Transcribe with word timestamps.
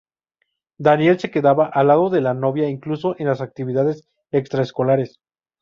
Daniel 0.79 1.19
se 1.19 1.29
quedaba 1.29 1.67
al 1.67 1.89
lado 1.89 2.09
de 2.09 2.21
la 2.21 2.33
novia 2.33 2.67
incluso 2.67 3.13
en 3.19 3.27
las 3.27 3.39
actividades 3.39 4.09
extra-escolares. 4.31 5.19